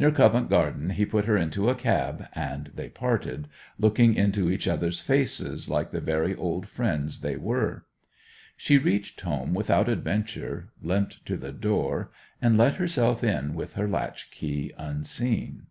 Near 0.00 0.10
Covent 0.10 0.48
Garden 0.50 0.90
he 0.90 1.06
put 1.06 1.26
her 1.26 1.36
into 1.36 1.68
a 1.68 1.76
cab, 1.76 2.26
and 2.32 2.72
they 2.74 2.88
parted, 2.88 3.46
looking 3.78 4.14
into 4.16 4.50
each 4.50 4.66
other's 4.66 4.98
faces 4.98 5.68
like 5.70 5.92
the 5.92 6.00
very 6.00 6.34
old 6.34 6.66
friends 6.66 7.20
they 7.20 7.36
were. 7.36 7.86
She 8.56 8.78
reached 8.78 9.20
home 9.20 9.54
without 9.54 9.88
adventure, 9.88 10.70
limped 10.82 11.24
to 11.26 11.36
the 11.36 11.52
door, 11.52 12.10
and 12.42 12.58
let 12.58 12.74
herself 12.82 13.22
in 13.22 13.54
with 13.54 13.74
her 13.74 13.86
latch 13.86 14.32
key 14.32 14.72
unseen. 14.76 15.66